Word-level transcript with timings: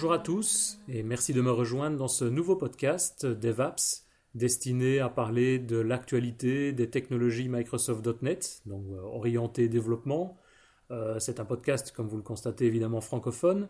Bonjour 0.00 0.14
à 0.14 0.18
tous 0.18 0.78
et 0.88 1.02
merci 1.02 1.34
de 1.34 1.42
me 1.42 1.50
rejoindre 1.50 1.98
dans 1.98 2.08
ce 2.08 2.24
nouveau 2.24 2.56
podcast 2.56 3.26
DevApps 3.26 4.06
destiné 4.34 4.98
à 4.98 5.10
parler 5.10 5.58
de 5.58 5.76
l'actualité 5.76 6.72
des 6.72 6.88
technologies 6.88 7.50
Microsoft.NET, 7.50 8.62
donc 8.64 8.82
euh, 8.92 9.02
orienté 9.02 9.68
développement. 9.68 10.38
Euh, 10.90 11.18
c'est 11.18 11.38
un 11.38 11.44
podcast, 11.44 11.92
comme 11.94 12.08
vous 12.08 12.16
le 12.16 12.22
constatez, 12.22 12.64
évidemment 12.64 13.02
francophone, 13.02 13.68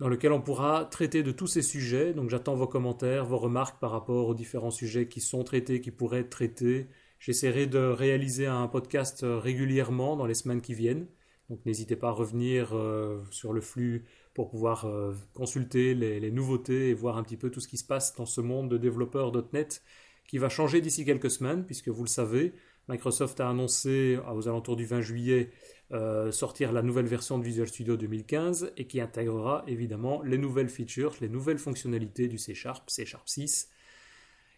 dans 0.00 0.08
lequel 0.08 0.32
on 0.32 0.40
pourra 0.40 0.84
traiter 0.84 1.22
de 1.22 1.30
tous 1.30 1.46
ces 1.46 1.62
sujets. 1.62 2.12
Donc 2.12 2.28
j'attends 2.28 2.56
vos 2.56 2.66
commentaires, 2.66 3.24
vos 3.24 3.38
remarques 3.38 3.78
par 3.78 3.92
rapport 3.92 4.26
aux 4.26 4.34
différents 4.34 4.72
sujets 4.72 5.06
qui 5.06 5.20
sont 5.20 5.44
traités, 5.44 5.80
qui 5.80 5.92
pourraient 5.92 6.22
être 6.22 6.30
traités. 6.30 6.88
J'essaierai 7.20 7.68
de 7.68 7.78
réaliser 7.78 8.46
un 8.46 8.66
podcast 8.66 9.24
régulièrement 9.24 10.16
dans 10.16 10.26
les 10.26 10.34
semaines 10.34 10.60
qui 10.60 10.74
viennent. 10.74 11.06
Donc 11.50 11.64
n'hésitez 11.66 11.96
pas 11.96 12.08
à 12.08 12.12
revenir 12.12 12.70
euh, 12.72 13.22
sur 13.30 13.52
le 13.52 13.60
flux 13.60 14.06
pour 14.34 14.50
pouvoir 14.50 14.86
euh, 14.86 15.12
consulter 15.34 15.94
les, 15.94 16.30
nouveautés 16.30 16.88
et 16.88 16.94
voir 16.94 17.16
un 17.16 17.22
petit 17.22 17.36
peu 17.36 17.50
tout 17.50 17.60
ce 17.60 17.68
qui 17.68 17.76
se 17.76 17.84
passe 17.84 18.14
dans 18.14 18.26
ce 18.26 18.40
monde 18.40 18.70
de 18.70 18.78
développeurs 18.78 19.32
.NET 19.52 19.82
qui 20.26 20.38
va 20.38 20.48
changer 20.48 20.80
d'ici 20.80 21.04
quelques 21.04 21.30
semaines, 21.30 21.64
puisque 21.64 21.88
vous 21.88 22.04
le 22.04 22.08
savez, 22.08 22.54
Microsoft 22.88 23.40
a 23.40 23.48
annoncé 23.48 24.18
aux 24.34 24.48
alentours 24.48 24.76
du 24.76 24.86
20 24.86 25.00
juillet 25.02 25.50
euh, 25.92 26.32
sortir 26.32 26.72
la 26.72 26.82
nouvelle 26.82 27.06
version 27.06 27.38
de 27.38 27.44
Visual 27.44 27.68
Studio 27.68 27.96
2015 27.96 28.72
et 28.76 28.86
qui 28.86 29.00
intégrera 29.00 29.62
évidemment 29.66 30.22
les 30.22 30.38
nouvelles 30.38 30.70
features, 30.70 31.14
les 31.20 31.28
nouvelles 31.28 31.58
fonctionnalités 31.58 32.28
du 32.28 32.38
C 32.38 32.54
Sharp, 32.54 32.88
C 32.88 33.04
Sharp 33.04 33.28
6 33.28 33.68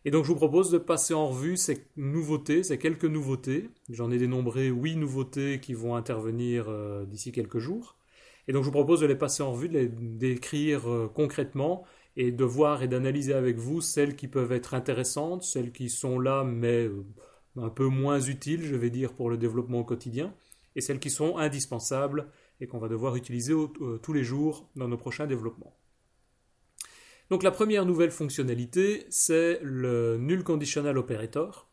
et 0.07 0.11
donc 0.11 0.25
je 0.25 0.29
vous 0.29 0.37
propose 0.37 0.71
de 0.71 0.79
passer 0.79 1.15
en 1.15 1.29
revue 1.29 1.57
ces 1.57 1.87
nouveautés, 1.97 2.63
ces 2.63 2.79
quelques 2.79 3.07
nouveautés. 3.07 3.71
J'en 3.89 4.11
ai 4.11 4.19
dénombré 4.19 4.69
huit 4.69 4.97
nouveautés 4.97 5.61
qui 5.61 5.73
vont 5.73 5.97
intervenir 5.97 6.67
euh, 6.69 7.07
d'ici 7.07 7.33
quelques 7.33 7.59
jours. 7.59 7.97
Et 8.47 8.53
donc 8.53 8.63
je 8.63 8.67
vous 8.67 8.73
propose 8.73 9.01
de 9.01 9.07
les 9.07 9.15
passer 9.15 9.43
en 9.43 9.53
revue, 9.53 9.69
de 9.69 9.79
les 9.79 9.89
décrire 9.89 10.89
euh, 10.91 11.11
concrètement 11.13 11.85
et 12.17 12.31
de 12.31 12.45
voir 12.45 12.83
et 12.83 12.89
d'analyser 12.89 13.35
avec 13.35 13.57
vous 13.57 13.81
celles 13.81 14.17
qui 14.17 14.29
peuvent 14.29 14.53
être 14.53 14.75
intéressantes, 14.75 15.43
celles 15.43 15.73
qui 15.73 15.89
sont 15.89 16.19
là 16.19 16.45
mais 16.45 16.85
euh, 16.85 17.05
un 17.57 17.71
peu 17.71 17.87
moins 17.87 18.21
utiles, 18.21 18.65
je 18.65 18.77
vais 18.77 18.91
dire, 18.91 19.15
pour 19.15 19.31
le 19.31 19.37
développement 19.37 19.81
au 19.81 19.85
quotidien, 19.85 20.35
et 20.77 20.81
celles 20.81 20.99
qui 20.99 21.11
sont 21.11 21.37
indispensables 21.37 22.29
et 22.61 22.67
qu'on 22.67 22.79
va 22.79 22.89
devoir 22.89 23.17
utiliser 23.17 23.55
tous 24.03 24.13
les 24.13 24.25
jours 24.25 24.69
dans 24.75 24.89
nos 24.89 24.97
prochains 24.97 25.27
développements. 25.27 25.77
Donc 27.31 27.43
la 27.43 27.51
première 27.51 27.87
nouvelle 27.87 28.11
fonctionnalité, 28.11 29.07
c'est 29.09 29.59
le 29.63 30.19
Null 30.19 30.45
Conditional 30.45 30.99
Operator. 30.99 31.71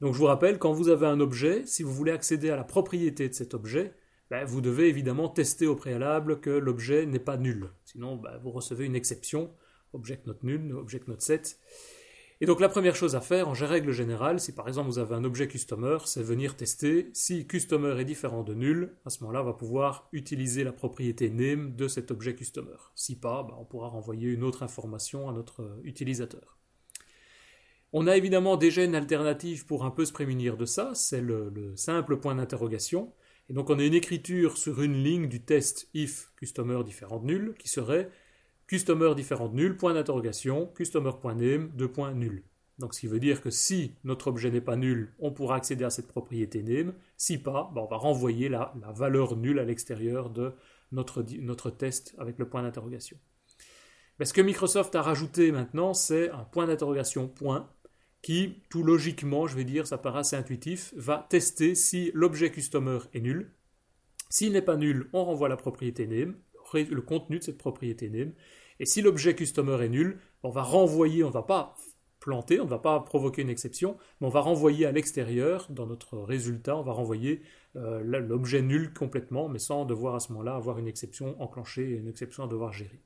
Donc 0.00 0.14
je 0.14 0.18
vous 0.18 0.26
rappelle, 0.26 0.58
quand 0.58 0.72
vous 0.72 0.88
avez 0.88 1.06
un 1.06 1.20
objet, 1.20 1.66
si 1.66 1.82
vous 1.82 1.92
voulez 1.92 2.12
accéder 2.12 2.50
à 2.50 2.56
la 2.56 2.64
propriété 2.64 3.28
de 3.28 3.34
cet 3.34 3.54
objet, 3.54 3.94
ben, 4.30 4.44
vous 4.44 4.60
devez 4.60 4.88
évidemment 4.88 5.28
tester 5.28 5.66
au 5.66 5.74
préalable 5.74 6.40
que 6.40 6.50
l'objet 6.50 7.06
n'est 7.06 7.18
pas 7.18 7.36
nul. 7.36 7.70
Sinon, 7.84 8.16
ben, 8.16 8.38
vous 8.42 8.50
recevez 8.50 8.84
une 8.84 8.96
exception, 8.96 9.50
object 9.92 10.26
not 10.26 10.38
nul, 10.42 10.74
object 10.74 11.08
not 11.08 11.20
set. 11.20 11.58
Et 12.40 12.46
donc 12.46 12.60
la 12.60 12.68
première 12.68 12.94
chose 12.94 13.16
à 13.16 13.20
faire, 13.20 13.48
en 13.48 13.52
règle 13.52 13.90
générale, 13.90 14.38
si 14.38 14.54
par 14.54 14.68
exemple 14.68 14.88
vous 14.88 15.00
avez 15.00 15.16
un 15.16 15.24
objet 15.24 15.48
customer, 15.48 15.98
c'est 16.04 16.22
venir 16.22 16.56
tester 16.56 17.10
si 17.12 17.48
customer 17.48 18.00
est 18.00 18.04
différent 18.04 18.44
de 18.44 18.54
nul. 18.54 18.94
À 19.04 19.10
ce 19.10 19.20
moment-là, 19.20 19.42
on 19.42 19.46
va 19.46 19.54
pouvoir 19.54 20.08
utiliser 20.12 20.62
la 20.62 20.72
propriété 20.72 21.30
name 21.30 21.74
de 21.74 21.88
cet 21.88 22.12
objet 22.12 22.36
customer. 22.36 22.76
Si 22.94 23.18
pas, 23.18 23.42
bah, 23.42 23.56
on 23.58 23.64
pourra 23.64 23.88
renvoyer 23.88 24.28
une 24.28 24.44
autre 24.44 24.62
information 24.62 25.28
à 25.28 25.32
notre 25.32 25.62
euh, 25.62 25.80
utilisateur. 25.82 26.58
On 27.92 28.06
a 28.06 28.16
évidemment 28.16 28.56
déjà 28.56 28.84
une 28.84 28.94
alternative 28.94 29.66
pour 29.66 29.84
un 29.84 29.90
peu 29.90 30.04
se 30.04 30.12
prémunir 30.12 30.56
de 30.58 30.66
ça, 30.66 30.92
c'est 30.94 31.22
le 31.22 31.72
simple 31.74 32.18
point 32.18 32.34
d'interrogation. 32.34 33.14
Et 33.48 33.54
donc 33.54 33.70
on 33.70 33.78
a 33.78 33.84
une 33.84 33.94
écriture 33.94 34.56
sur 34.56 34.82
une 34.82 35.02
ligne 35.02 35.28
du 35.28 35.40
test 35.40 35.88
if 35.94 36.30
customer 36.36 36.82
différent 36.84 37.20
nul 37.22 37.54
qui 37.58 37.68
serait 37.68 38.10
customer 38.66 39.14
différent 39.14 39.48
nul, 39.48 39.76
point 39.76 39.94
d'interrogation, 39.94 40.66
customer.name, 40.76 41.70
deux 41.74 41.88
points 41.88 42.12
nul. 42.12 42.44
Donc 42.78 42.94
ce 42.94 43.00
qui 43.00 43.06
veut 43.08 43.18
dire 43.18 43.40
que 43.40 43.50
si 43.50 43.94
notre 44.04 44.28
objet 44.28 44.50
n'est 44.50 44.60
pas 44.60 44.76
nul, 44.76 45.12
on 45.18 45.32
pourra 45.32 45.56
accéder 45.56 45.84
à 45.84 45.90
cette 45.90 46.06
propriété 46.06 46.62
name. 46.62 46.94
Si 47.16 47.38
pas, 47.38 47.70
ben, 47.74 47.80
on 47.80 47.86
va 47.86 47.96
renvoyer 47.96 48.48
la, 48.48 48.72
valeur 48.94 49.36
nulle 49.36 49.58
à 49.58 49.64
l'extérieur 49.64 50.30
de 50.30 50.52
notre, 50.92 51.24
notre, 51.40 51.70
test 51.70 52.14
avec 52.18 52.38
le 52.38 52.48
point 52.48 52.62
d'interrogation. 52.62 53.18
Mais 54.18 54.24
ce 54.24 54.32
que 54.32 54.40
Microsoft 54.40 54.94
a 54.94 55.02
rajouté 55.02 55.50
maintenant, 55.50 55.92
c'est 55.94 56.30
un 56.30 56.44
point 56.44 56.66
d'interrogation 56.66 57.28
point 57.28 57.68
qui, 58.22 58.62
tout 58.68 58.82
logiquement, 58.82 59.46
je 59.46 59.56
vais 59.56 59.64
dire, 59.64 59.86
ça 59.86 59.98
paraît 59.98 60.20
assez 60.20 60.36
intuitif, 60.36 60.92
va 60.96 61.26
tester 61.30 61.74
si 61.74 62.10
l'objet 62.14 62.50
customer 62.50 62.98
est 63.14 63.20
nul. 63.20 63.52
S'il 64.30 64.52
n'est 64.52 64.62
pas 64.62 64.76
nul, 64.76 65.08
on 65.12 65.24
renvoie 65.24 65.48
la 65.48 65.56
propriété 65.56 66.06
name 66.06 66.34
le 66.74 67.00
contenu 67.00 67.38
de 67.38 67.44
cette 67.44 67.58
propriété 67.58 68.08
name. 68.08 68.32
Et 68.80 68.86
si 68.86 69.02
l'objet 69.02 69.34
customer 69.34 69.84
est 69.84 69.88
nul, 69.88 70.18
on 70.42 70.50
va 70.50 70.62
renvoyer, 70.62 71.24
on 71.24 71.28
ne 71.28 71.32
va 71.32 71.42
pas 71.42 71.76
planter, 72.20 72.60
on 72.60 72.64
ne 72.64 72.70
va 72.70 72.78
pas 72.78 73.00
provoquer 73.00 73.42
une 73.42 73.50
exception, 73.50 73.96
mais 74.20 74.26
on 74.26 74.30
va 74.30 74.40
renvoyer 74.40 74.86
à 74.86 74.92
l'extérieur, 74.92 75.66
dans 75.70 75.86
notre 75.86 76.18
résultat, 76.18 76.76
on 76.76 76.82
va 76.82 76.92
renvoyer 76.92 77.42
euh, 77.76 78.02
l'objet 78.02 78.62
nul 78.62 78.92
complètement, 78.92 79.48
mais 79.48 79.58
sans 79.58 79.84
devoir 79.84 80.14
à 80.14 80.20
ce 80.20 80.32
moment-là 80.32 80.54
avoir 80.54 80.78
une 80.78 80.88
exception 80.88 81.40
enclenchée 81.40 81.90
et 81.90 81.96
une 81.96 82.08
exception 82.08 82.44
à 82.44 82.48
devoir 82.48 82.72
gérer. 82.72 83.00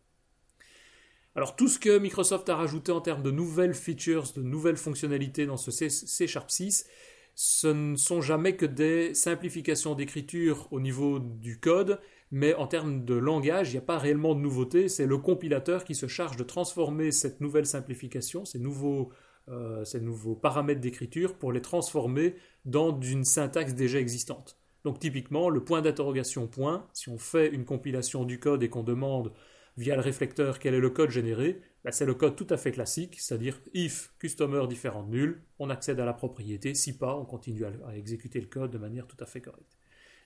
Alors 1.35 1.57
tout 1.57 1.69
ce 1.69 1.79
que 1.79 1.99
Microsoft 1.99 2.49
a 2.51 2.57
rajouté 2.57 2.93
en 2.93 3.01
termes 3.01 3.23
de 3.23 3.31
nouvelles 3.31 3.75
features, 3.75 4.33
de 4.35 4.43
nouvelles 4.43 4.77
fonctionnalités 4.77 5.47
dans 5.47 5.57
ce 5.57 5.71
C 5.71 6.27
Sharp 6.27 6.51
6, 6.51 6.87
ce 7.35 7.69
ne 7.69 7.97
sont 7.97 8.21
jamais 8.21 8.57
que 8.57 8.67
des 8.67 9.15
simplifications 9.15 9.95
d'écriture 9.95 10.69
au 10.71 10.81
niveau 10.81 11.19
du 11.19 11.59
code, 11.59 11.99
mais 12.31 12.55
en 12.55 12.67
termes 12.67 13.05
de 13.07 13.15
langage, 13.15 13.71
il 13.71 13.73
n'y 13.73 13.79
a 13.79 13.83
pas 13.83 13.99
réellement 13.99 14.35
de 14.35 14.41
nouveauté, 14.41 14.89
c'est 14.89 15.07
le 15.07 15.17
compilateur 15.17 15.85
qui 15.85 15.95
se 15.95 16.07
charge 16.07 16.37
de 16.37 16.45
transformer 16.45 17.11
cette 17.11 17.41
nouvelle 17.41 17.67
simplification, 17.67 18.45
ces 18.45 18.59
nouveaux, 18.59 19.11
euh, 19.49 19.85
ces 19.85 20.01
nouveaux 20.01 20.35
paramètres 20.35 20.81
d'écriture, 20.81 21.35
pour 21.39 21.53
les 21.53 21.63
transformer 21.63 22.35
dans 22.67 23.01
une 23.01 23.25
syntaxe 23.25 23.75
déjà 23.75 23.99
existante. 23.99 24.59
Donc 24.85 24.99
typiquement, 24.99 25.49
le 25.49 25.65
point 25.65 25.81
d'interrogation 25.81 26.47
point, 26.47 26.87
si 26.93 27.09
on 27.09 27.19
fait 27.19 27.49
une 27.49 27.65
compilation 27.65 28.25
du 28.25 28.39
code 28.39 28.63
et 28.63 28.69
qu'on 28.69 28.83
demande 28.83 29.33
via 29.77 29.97
le 29.97 30.03
réflecteur 30.03 30.59
quel 30.59 30.75
est 30.75 30.81
le 30.81 30.91
code 30.91 31.11
généré, 31.11 31.61
bah, 31.85 31.93
c'est 31.93 32.07
le 32.07 32.15
code 32.15 32.37
tout 32.37 32.47
à 32.51 32.57
fait 32.57 32.73
classique, 32.73 33.21
c'est-à-dire 33.21 33.61
if 33.75 34.13
customer 34.19 34.67
différent 34.69 35.03
de 35.03 35.11
nul, 35.11 35.43
on 35.59 35.71
accède 35.71 35.99
à 36.01 36.05
la 36.05 36.13
propriété, 36.13 36.75
si 36.75 36.97
pas, 36.97 37.17
on 37.17 37.25
continue 37.25 37.65
à 37.65 37.97
exécuter 37.97 38.41
le 38.41 38.47
code 38.47 38.71
de 38.71 38.79
manière 38.79 39.07
tout 39.07 39.17
à 39.21 39.27
fait 39.27 39.41
correcte. 39.41 39.77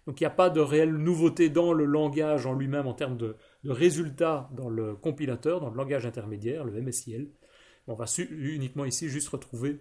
Donc 0.06 0.20
il 0.20 0.22
n'y 0.22 0.28
a 0.28 0.30
pas 0.30 0.50
de 0.50 0.60
réelle 0.60 0.94
nouveauté 0.94 1.50
dans 1.50 1.72
le 1.72 1.84
langage 1.84 2.46
en 2.46 2.54
lui-même 2.54 2.86
en 2.86 2.94
termes 2.94 3.16
de, 3.16 3.36
résultats 3.64 4.48
dans 4.52 4.68
le 4.68 4.94
compilateur, 4.94 5.60
dans 5.60 5.70
le 5.70 5.76
langage 5.76 6.06
intermédiaire, 6.06 6.64
le 6.64 6.80
MSIL. 6.80 7.30
On 7.88 7.94
va 7.94 8.06
uniquement 8.30 8.84
ici 8.84 9.08
juste 9.08 9.28
retrouver 9.28 9.80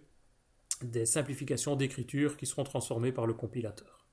des 0.82 1.06
simplifications 1.06 1.76
d'écriture 1.76 2.38
qui 2.38 2.46
seront 2.46 2.64
transformées 2.64 3.12
par 3.12 3.28
le 3.28 3.34
compilateur. 3.34 4.05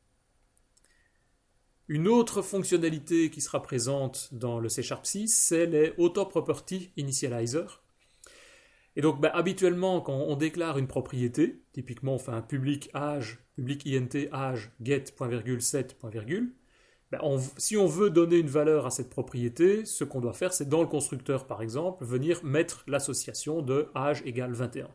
Une 1.92 2.08
autre 2.08 2.40
fonctionnalité 2.40 3.28
qui 3.28 3.42
sera 3.42 3.60
présente 3.60 4.30
dans 4.32 4.58
le 4.58 4.70
C 4.70 4.82
Sharp 4.82 5.04
6, 5.04 5.28
c'est 5.28 5.66
les 5.66 5.92
Auto 5.98 6.24
Property 6.24 6.90
Initializer. 6.96 7.82
Et 8.96 9.02
donc, 9.02 9.20
bah, 9.20 9.30
habituellement, 9.34 10.00
quand 10.00 10.16
on 10.16 10.34
déclare 10.36 10.78
une 10.78 10.86
propriété, 10.86 11.60
typiquement 11.74 12.14
on 12.14 12.18
fait 12.18 12.32
un 12.32 12.40
public 12.40 12.88
âge, 12.94 13.40
public 13.56 13.86
int 13.86 14.08
âge 14.32 14.72
get 14.82 15.04
bah, 17.10 17.20
si 17.58 17.76
on 17.76 17.86
veut 17.86 18.08
donner 18.08 18.38
une 18.38 18.48
valeur 18.48 18.86
à 18.86 18.90
cette 18.90 19.10
propriété, 19.10 19.84
ce 19.84 20.02
qu'on 20.04 20.22
doit 20.22 20.32
faire, 20.32 20.54
c'est 20.54 20.70
dans 20.70 20.80
le 20.80 20.88
constructeur, 20.88 21.46
par 21.46 21.60
exemple, 21.60 22.06
venir 22.06 22.42
mettre 22.42 22.84
l'association 22.86 23.60
de 23.60 23.90
âge 23.94 24.22
égale 24.24 24.54
21. 24.54 24.88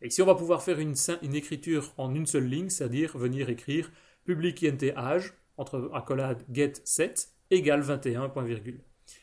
Et 0.00 0.06
ici, 0.06 0.22
on 0.22 0.26
va 0.26 0.34
pouvoir 0.34 0.62
faire 0.62 0.78
une, 0.78 0.94
une 1.20 1.34
écriture 1.34 1.92
en 1.98 2.14
une 2.14 2.24
seule 2.24 2.46
ligne, 2.46 2.70
c'est-à-dire 2.70 3.18
venir 3.18 3.50
écrire 3.50 3.90
public 4.24 4.64
int 4.64 4.96
âge, 4.96 5.34
entre 5.58 5.90
accolade 5.92 6.42
get 6.50 6.74
set, 6.84 7.28
égale 7.50 7.82
21, 7.82 8.30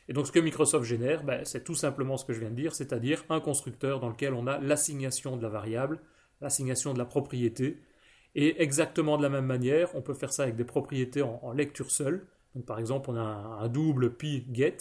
et 0.07 0.13
donc 0.13 0.27
ce 0.27 0.31
que 0.31 0.39
Microsoft 0.39 0.85
génère, 0.85 1.23
ben, 1.23 1.43
c'est 1.45 1.63
tout 1.63 1.75
simplement 1.75 2.17
ce 2.17 2.25
que 2.25 2.33
je 2.33 2.39
viens 2.39 2.49
de 2.49 2.55
dire, 2.55 2.75
c'est-à-dire 2.75 3.23
un 3.29 3.39
constructeur 3.39 3.99
dans 3.99 4.09
lequel 4.09 4.33
on 4.33 4.47
a 4.47 4.59
l'assignation 4.59 5.37
de 5.37 5.43
la 5.43 5.49
variable, 5.49 5.99
l'assignation 6.41 6.93
de 6.93 6.99
la 6.99 7.05
propriété, 7.05 7.79
et 8.35 8.61
exactement 8.61 9.17
de 9.17 9.23
la 9.23 9.29
même 9.29 9.45
manière, 9.45 9.95
on 9.95 10.01
peut 10.01 10.13
faire 10.13 10.33
ça 10.33 10.43
avec 10.43 10.55
des 10.55 10.65
propriétés 10.65 11.21
en, 11.21 11.51
lecture 11.53 11.89
seule. 11.89 12.27
Donc 12.53 12.65
par 12.65 12.79
exemple, 12.79 13.09
on 13.09 13.15
a 13.15 13.21
un, 13.21 13.67
double 13.69 14.15
pi 14.15 14.45
get 14.51 14.77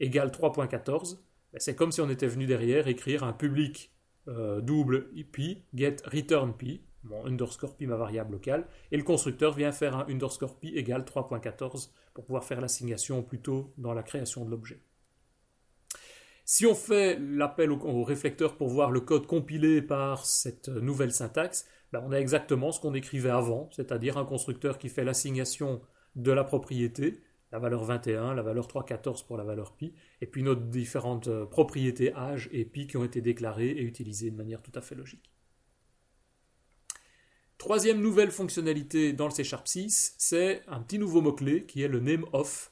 égale 0.00 0.28
3.14. 0.28 1.18
Ben, 1.52 1.58
c'est 1.58 1.74
comme 1.74 1.92
si 1.92 2.00
on 2.00 2.08
était 2.08 2.28
venu 2.28 2.46
derrière 2.46 2.86
écrire 2.86 3.24
un 3.24 3.32
public 3.32 3.92
euh, 4.28 4.60
double 4.60 5.08
pi 5.32 5.62
get 5.74 5.96
return 6.04 6.54
pi, 6.54 6.82
mon 7.04 7.26
underscore 7.26 7.76
pi 7.76 7.86
ma 7.86 7.96
variable 7.96 8.32
locale, 8.32 8.66
et 8.90 8.96
le 8.96 9.02
constructeur 9.02 9.54
vient 9.54 9.72
faire 9.72 9.96
un 9.96 10.06
underscore 10.08 10.58
pi 10.58 10.68
égale 10.74 11.02
3.14 11.02 11.90
pour 12.14 12.24
pouvoir 12.24 12.44
faire 12.44 12.60
l'assignation 12.60 13.22
plutôt 13.22 13.72
dans 13.78 13.94
la 13.94 14.02
création 14.02 14.44
de 14.44 14.50
l'objet. 14.50 14.80
Si 16.46 16.66
on 16.66 16.74
fait 16.74 17.18
l'appel 17.18 17.72
au, 17.72 18.04
réflecteur 18.04 18.56
pour 18.56 18.68
voir 18.68 18.90
le 18.90 19.00
code 19.00 19.26
compilé 19.26 19.80
par 19.80 20.26
cette 20.26 20.68
nouvelle 20.68 21.12
syntaxe, 21.12 21.66
ben, 21.90 22.02
on 22.06 22.12
a 22.12 22.18
exactement 22.18 22.70
ce 22.70 22.80
qu'on 22.80 22.92
écrivait 22.92 23.30
avant, 23.30 23.70
c'est-à-dire 23.72 24.18
un 24.18 24.26
constructeur 24.26 24.76
qui 24.76 24.90
fait 24.90 25.04
l'assignation 25.04 25.80
de 26.16 26.32
la 26.32 26.44
propriété, 26.44 27.22
la 27.50 27.58
valeur 27.58 27.84
21, 27.84 28.34
la 28.34 28.42
valeur 28.42 28.66
314 28.68 29.22
pour 29.22 29.38
la 29.38 29.44
valeur 29.44 29.74
pi, 29.74 29.94
et 30.20 30.26
puis 30.26 30.42
nos 30.42 30.54
différentes 30.54 31.28
euh, 31.28 31.46
propriétés 31.46 32.12
âge 32.14 32.50
et 32.52 32.64
pi 32.64 32.86
qui 32.86 32.98
ont 32.98 33.04
été 33.04 33.22
déclarées 33.22 33.70
et 33.70 33.82
utilisées 33.82 34.30
de 34.30 34.36
manière 34.36 34.60
tout 34.60 34.72
à 34.74 34.82
fait 34.82 34.94
logique. 34.94 35.33
Troisième 37.64 38.02
nouvelle 38.02 38.30
fonctionnalité 38.30 39.14
dans 39.14 39.24
le 39.24 39.30
C 39.30 39.42
Sharp 39.42 39.66
6, 39.66 40.16
c'est 40.18 40.60
un 40.68 40.80
petit 40.80 40.98
nouveau 40.98 41.22
mot-clé 41.22 41.64
qui 41.64 41.82
est 41.82 41.88
le 41.88 41.98
name 41.98 42.26
of. 42.34 42.70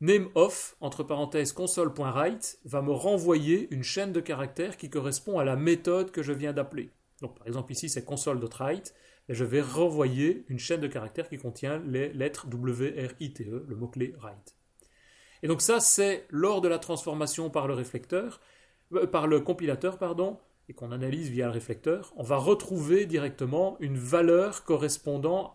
Name 0.00 0.28
of, 0.36 0.76
entre 0.80 1.02
parenthèses 1.02 1.52
console.write, 1.52 2.60
va 2.64 2.80
me 2.80 2.92
renvoyer 2.92 3.66
une 3.74 3.82
chaîne 3.82 4.12
de 4.12 4.20
caractères 4.20 4.76
qui 4.76 4.88
correspond 4.88 5.40
à 5.40 5.44
la 5.44 5.56
méthode 5.56 6.12
que 6.12 6.22
je 6.22 6.32
viens 6.32 6.52
d'appeler. 6.52 6.90
Donc 7.22 7.36
par 7.36 7.48
exemple 7.48 7.72
ici 7.72 7.88
c'est 7.88 8.04
console.write, 8.04 8.94
et 9.28 9.34
je 9.34 9.44
vais 9.44 9.60
renvoyer 9.60 10.44
une 10.46 10.60
chaîne 10.60 10.80
de 10.80 10.86
caractères 10.86 11.28
qui 11.28 11.38
contient 11.38 11.82
les 11.84 12.12
lettres 12.12 12.46
W-R-I-T-E, 12.46 13.64
le 13.66 13.74
mot-clé 13.74 14.14
write. 14.20 14.54
Et 15.42 15.48
donc 15.48 15.60
ça 15.60 15.80
c'est 15.80 16.24
lors 16.30 16.60
de 16.60 16.68
la 16.68 16.78
transformation 16.78 17.50
par 17.50 17.66
le 17.66 17.74
réflecteur, 17.74 18.40
euh, 18.92 19.08
par 19.08 19.26
le 19.26 19.40
compilateur, 19.40 19.98
pardon, 19.98 20.38
et 20.68 20.72
qu'on 20.72 20.92
analyse 20.92 21.28
via 21.28 21.46
le 21.46 21.52
réflecteur, 21.52 22.12
on 22.16 22.22
va 22.22 22.36
retrouver 22.36 23.04
directement 23.06 23.76
une 23.80 23.98
valeur 23.98 24.64
correspondant 24.64 25.52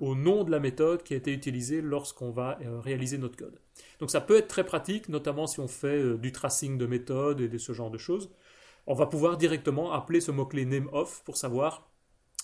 au 0.00 0.14
nom 0.14 0.44
de 0.44 0.50
la 0.50 0.58
méthode 0.58 1.02
qui 1.02 1.14
a 1.14 1.16
été 1.16 1.32
utilisée 1.32 1.80
lorsqu'on 1.80 2.30
va 2.30 2.58
euh, 2.62 2.80
réaliser 2.80 3.18
notre 3.18 3.36
code. 3.36 3.60
Donc 4.00 4.10
ça 4.10 4.20
peut 4.20 4.36
être 4.36 4.48
très 4.48 4.64
pratique, 4.64 5.08
notamment 5.08 5.46
si 5.46 5.60
on 5.60 5.68
fait 5.68 6.02
euh, 6.02 6.18
du 6.18 6.32
tracing 6.32 6.76
de 6.76 6.86
méthode 6.86 7.40
et 7.40 7.48
de 7.48 7.58
ce 7.58 7.72
genre 7.72 7.90
de 7.90 7.98
choses. 7.98 8.30
On 8.88 8.94
va 8.94 9.06
pouvoir 9.06 9.36
directement 9.36 9.92
appeler 9.92 10.20
ce 10.20 10.32
mot-clé 10.32 10.64
nameOf 10.64 11.22
pour 11.24 11.36
savoir 11.36 11.88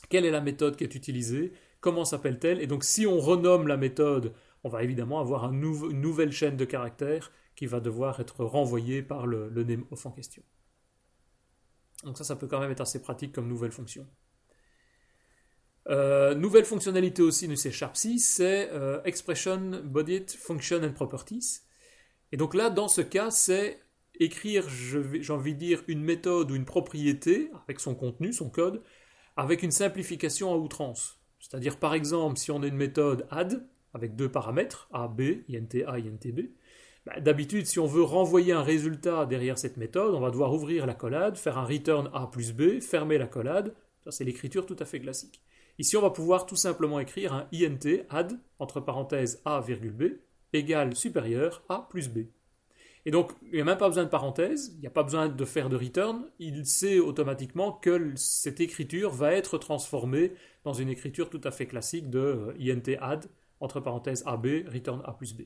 quelle 0.09 0.25
est 0.25 0.31
la 0.31 0.41
méthode 0.41 0.77
qui 0.77 0.85
est 0.85 0.95
utilisée, 0.95 1.53
comment 1.81 2.05
s'appelle-t-elle, 2.05 2.63
et 2.63 2.69
donc 2.69 2.85
si 2.85 3.07
on 3.07 3.19
renomme 3.19 3.67
la 3.67 3.77
méthode, 3.77 4.33
on 4.63 4.69
va 4.69 4.85
évidemment 4.85 5.19
avoir 5.19 5.53
une 5.53 5.61
nouvelle 6.01 6.33
chaîne 6.33 6.57
de 6.57 6.65
caractères 6.65 7.33
qui 7.57 7.67
va 7.67 7.81
devoir 7.81 8.21
être 8.21 8.45
renvoyée 8.45 9.03
par 9.03 9.27
le, 9.27 9.49
le 9.49 9.65
nameOf 9.65 10.07
en 10.07 10.13
question. 10.13 10.43
Donc 12.05 12.17
ça, 12.17 12.25
ça 12.25 12.37
peut 12.37 12.47
quand 12.47 12.61
même 12.61 12.71
être 12.71 12.81
assez 12.81 13.01
pratique 13.03 13.33
comme 13.33 13.49
nouvelle 13.49 13.73
fonction. 13.73 14.07
Euh, 15.89 16.35
nouvelle 16.35 16.65
fonctionnalité 16.65 17.23
aussi 17.23 17.49
de 17.49 17.55
C 17.55 17.71
Sharp 17.71 17.97
6, 17.97 18.21
c'est 18.21 18.71
euh, 18.73 19.03
Expression 19.05 19.83
Bodied 19.85 20.31
Function 20.31 20.83
and 20.83 20.93
Properties. 20.93 21.61
Et 22.31 22.37
donc 22.37 22.55
là, 22.55 22.69
dans 22.69 22.89
ce 22.89 23.01
cas, 23.01 23.31
c'est 23.31 23.81
écrire, 24.21 24.69
j'ai 24.69 25.33
envie 25.33 25.55
de 25.55 25.59
dire, 25.59 25.83
une 25.87 26.03
méthode 26.03 26.51
ou 26.51 26.57
une 26.57 26.65
propriété 26.65 27.51
avec 27.65 27.81
son 27.81 27.95
contenu, 27.95 28.33
son 28.33 28.51
code, 28.51 28.83
avec 29.37 29.63
une 29.63 29.71
simplification 29.71 30.53
à 30.53 30.57
outrance. 30.57 31.21
C'est-à-dire, 31.41 31.79
par 31.79 31.95
exemple, 31.95 32.37
si 32.37 32.51
on 32.51 32.63
a 32.63 32.67
une 32.67 32.77
méthode 32.77 33.27
add 33.31 33.67
avec 33.95 34.17
deux 34.17 34.31
paramètres, 34.31 34.89
A, 34.93 35.09
B, 35.09 35.45
int 35.49 35.69
A, 35.87 35.95
int 35.95 36.33
B, 36.33 36.41
bah, 37.07 37.21
d'habitude, 37.21 37.67
si 37.67 37.79
on 37.79 37.87
veut 37.87 38.03
renvoyer 38.03 38.53
un 38.53 38.63
résultat 38.63 39.27
derrière 39.27 39.59
cette 39.59 39.77
méthode, 39.77 40.15
on 40.15 40.21
va 40.21 40.31
devoir 40.31 40.53
ouvrir 40.53 40.87
la 40.87 40.95
collade, 40.95 41.37
faire 41.37 41.59
un 41.59 41.65
return 41.65 42.11
A 42.13 42.27
plus 42.27 42.53
B, 42.53 42.81
fermer 42.81 43.19
la 43.19 43.27
collade. 43.27 43.75
Ça, 44.05 44.11
c'est 44.11 44.25
l'écriture 44.25 44.67
tout 44.67 44.77
à 44.79 44.85
fait 44.85 45.01
classique. 45.01 45.41
Ici, 45.79 45.97
on 45.97 46.03
va 46.03 46.11
pouvoir 46.11 46.47
tout 46.47 46.57
simplement 46.57 46.99
écrire 46.99 47.33
un 47.33 47.47
int 47.53 48.05
add, 48.11 48.39
entre 48.59 48.81
parenthèses 48.81 49.41
A, 49.45 49.61
B, 49.61 50.03
égale 50.53 50.97
supérieur 50.97 51.63
A 51.69 51.87
plus 51.89 52.09
B. 52.09 52.27
Et 53.07 53.11
donc, 53.11 53.33
il 53.43 53.55
n'y 53.55 53.61
a 53.61 53.65
même 53.65 53.79
pas 53.79 53.89
besoin 53.89 54.05
de 54.05 54.11
parenthèse, 54.11 54.73
il 54.75 54.81
n'y 54.81 54.87
a 54.87 54.91
pas 54.91 55.03
besoin 55.03 55.29
de 55.29 55.45
faire 55.45 55.69
de 55.69 55.77
return, 55.77 56.25
il 56.41 56.67
sait 56.67 56.99
automatiquement 56.99 57.73
que 57.73 58.13
cette 58.17 58.61
écriture 58.61 59.11
va 59.11 59.33
être 59.33 59.57
transformée 59.57 60.33
dans 60.65 60.75
une 60.75 60.89
écriture 60.89 61.31
tout 61.31 61.41
à 61.45 61.51
fait 61.51 61.67
classique 61.67 62.11
de 62.11 62.19
euh, 62.19 62.75
int 62.75 62.83
add, 63.01 63.27
entre 63.61 63.81
parenthèses 63.81 64.25
AB, 64.27 64.47
return 64.67 65.01
A 65.05 65.13
plus 65.13 65.35
B. 65.35 65.43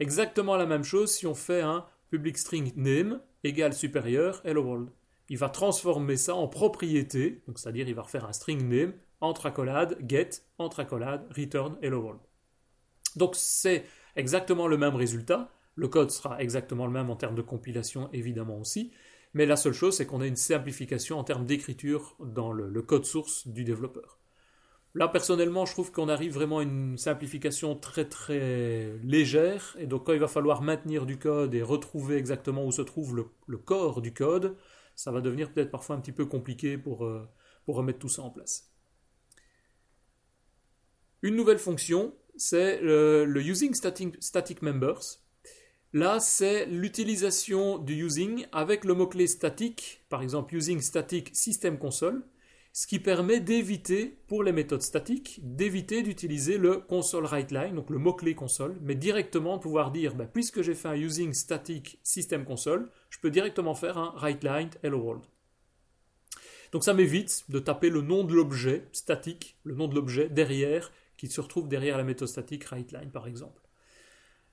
Exactement 0.00 0.56
la 0.56 0.64
même 0.64 0.82
chose 0.82 1.12
si 1.12 1.26
on 1.26 1.34
fait 1.34 1.60
un 1.60 1.84
public 2.08 2.38
string 2.38 2.72
name 2.74 3.20
égale 3.44 3.74
supérieur 3.74 4.40
hello 4.46 4.62
world. 4.62 4.88
Il 5.28 5.36
va 5.36 5.50
transformer 5.50 6.16
ça 6.16 6.34
en 6.34 6.48
propriété, 6.48 7.42
donc 7.46 7.58
c'est-à-dire 7.58 7.86
il 7.86 7.94
va 7.94 8.02
refaire 8.02 8.24
un 8.24 8.32
string 8.32 8.66
name 8.66 8.94
entre 9.20 9.44
accolade 9.44 9.98
get 10.08 10.30
entre 10.56 10.80
accolade 10.80 11.26
return 11.36 11.76
hello 11.82 12.00
world. 12.00 12.20
Donc 13.16 13.36
c'est 13.36 13.84
exactement 14.16 14.68
le 14.68 14.78
même 14.78 14.96
résultat. 14.96 15.52
Le 15.74 15.86
code 15.86 16.10
sera 16.10 16.40
exactement 16.40 16.86
le 16.86 16.92
même 16.92 17.10
en 17.10 17.16
termes 17.16 17.36
de 17.36 17.42
compilation 17.42 18.08
évidemment 18.14 18.58
aussi, 18.58 18.92
mais 19.34 19.44
la 19.44 19.56
seule 19.56 19.74
chose 19.74 19.98
c'est 19.98 20.06
qu'on 20.06 20.22
a 20.22 20.26
une 20.26 20.34
simplification 20.34 21.18
en 21.18 21.24
termes 21.24 21.44
d'écriture 21.44 22.16
dans 22.20 22.52
le 22.52 22.82
code 22.82 23.04
source 23.04 23.46
du 23.46 23.64
développeur. 23.64 24.19
Là, 24.94 25.06
personnellement, 25.06 25.66
je 25.66 25.72
trouve 25.72 25.92
qu'on 25.92 26.08
arrive 26.08 26.34
vraiment 26.34 26.58
à 26.58 26.62
une 26.64 26.98
simplification 26.98 27.76
très 27.76 28.08
très 28.08 28.92
légère. 29.04 29.76
Et 29.78 29.86
donc, 29.86 30.06
quand 30.06 30.12
il 30.12 30.18
va 30.18 30.26
falloir 30.26 30.62
maintenir 30.62 31.06
du 31.06 31.16
code 31.16 31.54
et 31.54 31.62
retrouver 31.62 32.16
exactement 32.16 32.64
où 32.64 32.72
se 32.72 32.82
trouve 32.82 33.14
le, 33.46 33.58
corps 33.58 34.02
du 34.02 34.12
code, 34.12 34.56
ça 34.96 35.12
va 35.12 35.20
devenir 35.20 35.52
peut-être 35.52 35.70
parfois 35.70 35.94
un 35.94 36.00
petit 36.00 36.12
peu 36.12 36.26
compliqué 36.26 36.76
pour, 36.76 37.04
euh, 37.04 37.28
remettre 37.68 38.00
tout 38.00 38.08
ça 38.08 38.22
en 38.22 38.30
place. 38.30 38.72
Une 41.22 41.36
nouvelle 41.36 41.60
fonction, 41.60 42.12
c'est 42.36 42.80
le, 42.80 43.40
using 43.40 43.74
static 43.74 44.60
members. 44.60 45.20
Là, 45.92 46.18
c'est 46.18 46.66
l'utilisation 46.66 47.78
du 47.78 48.04
using 48.04 48.46
avec 48.50 48.84
le 48.84 48.94
mot-clé 48.94 49.28
static, 49.28 50.04
par 50.08 50.20
exemple 50.20 50.56
using 50.56 50.80
static 50.80 51.30
system 51.32 51.78
console 51.78 52.24
ce 52.72 52.86
qui 52.86 53.00
permet 53.00 53.40
d'éviter, 53.40 54.18
pour 54.28 54.44
les 54.44 54.52
méthodes 54.52 54.82
statiques, 54.82 55.40
d'éviter 55.42 56.02
d'utiliser 56.02 56.56
le 56.56 56.78
console 56.78 57.24
write 57.24 57.50
line, 57.50 57.74
donc 57.74 57.90
le 57.90 57.98
mot-clé 57.98 58.34
console, 58.34 58.78
mais 58.80 58.94
directement 58.94 59.56
de 59.56 59.62
pouvoir 59.62 59.90
dire, 59.90 60.14
ben, 60.14 60.28
puisque 60.32 60.62
j'ai 60.62 60.74
fait 60.74 60.88
un 60.88 60.94
using 60.94 61.32
static 61.32 61.98
system 62.02 62.44
console, 62.44 62.88
je 63.10 63.18
peux 63.18 63.30
directement 63.30 63.74
faire 63.74 63.98
un 63.98 64.12
write 64.16 64.44
line 64.44 64.70
hello 64.82 64.98
world. 64.98 65.24
Donc 66.72 66.84
ça 66.84 66.94
m'évite 66.94 67.44
de 67.48 67.58
taper 67.58 67.90
le 67.90 68.02
nom 68.02 68.22
de 68.24 68.34
l'objet 68.34 68.88
statique, 68.92 69.56
le 69.64 69.74
nom 69.74 69.88
de 69.88 69.94
l'objet 69.94 70.28
derrière, 70.28 70.92
qui 71.16 71.26
se 71.26 71.40
retrouve 71.40 71.68
derrière 71.68 71.98
la 71.98 72.04
méthode 72.04 72.28
statique 72.28 72.64
writeLine 72.64 73.10
par 73.10 73.26
exemple. 73.26 73.60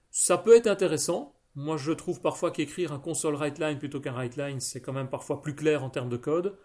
Ça 0.09 0.37
peut 0.37 0.55
être 0.55 0.67
intéressant. 0.67 1.35
Moi 1.55 1.77
je 1.77 1.91
trouve 1.91 2.19
parfois 2.19 2.51
qu'écrire 2.51 2.91
un 2.91 2.99
console 2.99 3.35
writeLine 3.35 3.79
plutôt 3.79 4.01
qu'un 4.01 4.11
writeLine 4.11 4.59
c'est 4.59 4.81
quand 4.81 4.93
même 4.93 5.09
parfois 5.09 5.41
plus 5.41 5.55
clair 5.55 5.83
en 5.83 5.89
termes 5.89 6.09
de 6.09 6.17
code. 6.17 6.57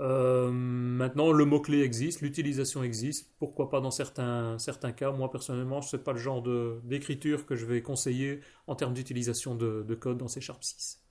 Euh, 0.00 0.50
maintenant, 0.50 1.30
le 1.30 1.44
mot-clé 1.44 1.82
existe, 1.82 2.22
l'utilisation 2.22 2.82
existe. 2.82 3.30
Pourquoi 3.38 3.68
pas 3.68 3.80
dans 3.80 3.90
certains, 3.90 4.58
certains 4.58 4.92
cas 4.92 5.12
Moi, 5.12 5.30
personnellement, 5.30 5.82
ce 5.82 5.96
n'est 5.96 6.02
pas 6.02 6.12
le 6.12 6.18
genre 6.18 6.42
d'écriture 6.84 7.44
que 7.44 7.54
je 7.54 7.66
vais 7.66 7.82
conseiller 7.82 8.40
en 8.66 8.74
termes 8.74 8.94
d'utilisation 8.94 9.54
de, 9.54 9.84
de, 9.86 9.94
code 9.94 10.16
dans 10.18 10.28
C 10.28 10.40
Sharp 10.40 10.62
6. 10.62 11.02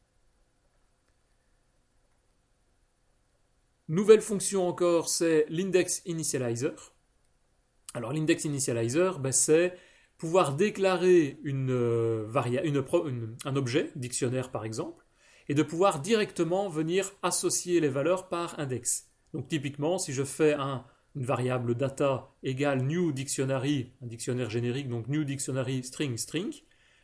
Nouvelle 3.89 4.21
fonction 4.21 4.67
encore, 4.67 5.09
c'est 5.09 5.45
l'index 5.49 6.01
initializer. 6.05 6.93
Alors, 7.93 8.13
l'index 8.13 8.43
initializer, 8.45 9.19
ben, 9.19 9.31
c'est 9.31 9.75
pouvoir 10.17 10.55
déclarer 10.55 11.39
une, 11.43 11.71
euh, 11.71 12.27
un 13.45 13.55
objet, 13.55 13.91
dictionnaire 13.95 14.51
par 14.51 14.65
exemple, 14.65 15.05
et 15.49 15.55
de 15.55 15.63
pouvoir 15.63 15.99
directement 15.99 16.69
venir 16.69 17.11
associer 17.23 17.81
les 17.81 17.89
valeurs 17.89 18.29
par 18.29 18.59
index. 18.59 19.07
Donc 19.33 19.47
typiquement, 19.47 19.97
si 19.97 20.13
je 20.13 20.23
fais 20.23 20.53
un, 20.53 20.85
une 21.15 21.25
variable 21.25 21.75
data 21.75 22.29
égale 22.43 22.83
new 22.83 23.11
dictionary, 23.11 23.91
un 24.01 24.07
dictionnaire 24.07 24.49
générique, 24.49 24.87
donc 24.87 25.07
new 25.07 25.23
dictionary 25.23 25.83
string 25.83 26.17
string, 26.17 26.53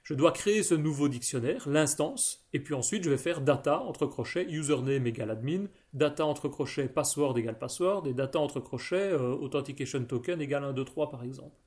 je 0.03 0.13
dois 0.13 0.31
créer 0.31 0.61
ce 0.61 0.75
nouveau 0.75 1.07
dictionnaire, 1.07 1.67
l'instance, 1.67 2.45
et 2.53 2.59
puis 2.59 2.75
ensuite 2.75 3.03
je 3.03 3.09
vais 3.09 3.17
faire 3.17 3.41
data 3.41 3.79
entre 3.79 4.05
crochets 4.05 4.45
username 4.47 5.07
égale 5.07 5.31
admin, 5.31 5.65
data 5.93 6.23
entre 6.23 6.47
crochets 6.47 6.87
password 6.87 7.39
égale 7.39 7.57
password, 7.57 8.07
et 8.07 8.13
data 8.13 8.39
entre 8.39 8.59
crochets 8.59 9.11
euh, 9.11 9.31
authentication 9.31 10.05
token 10.05 10.39
égale 10.39 10.63
1, 10.63 10.73
2, 10.73 10.85
3 10.85 11.09
par 11.09 11.23
exemple. 11.23 11.57